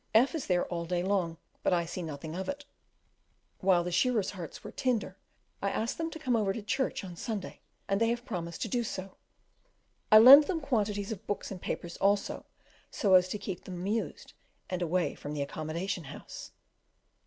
F 0.15 0.33
is 0.33 0.47
there 0.47 0.65
all 0.65 0.85
day 0.85 1.03
long, 1.03 1.37
but 1.61 1.73
I 1.73 1.85
see 1.85 2.01
nothing 2.01 2.35
of 2.35 2.49
it. 2.49 2.65
While 3.59 3.83
the 3.83 3.91
shearers' 3.91 4.31
hearts 4.31 4.63
were 4.63 4.71
tender, 4.71 5.15
I 5.61 5.69
asked 5.69 5.99
them 5.99 6.09
to 6.09 6.17
come 6.17 6.35
over 6.35 6.53
to 6.53 6.63
church 6.63 7.03
on 7.03 7.15
Sunday, 7.15 7.59
and 7.87 8.01
they 8.01 8.09
have 8.09 8.25
promised 8.25 8.63
to 8.63 8.67
do 8.67 8.83
so: 8.83 9.17
I 10.11 10.17
lend 10.17 10.45
them 10.45 10.59
quantities 10.59 11.11
of 11.11 11.27
books 11.27 11.51
and 11.51 11.61
papers 11.61 11.97
also, 11.97 12.47
so 12.89 13.13
as 13.13 13.27
to 13.29 13.37
keep 13.37 13.65
them 13.65 13.75
amused 13.75 14.33
and 14.71 14.81
away 14.81 15.13
from 15.13 15.33
the 15.33 15.43
accommodation 15.43 16.05
house. 16.05 16.49